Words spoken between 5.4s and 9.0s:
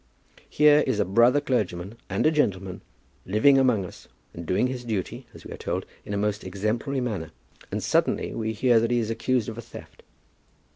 we are told, in a most exemplary manner; and suddenly we hear that he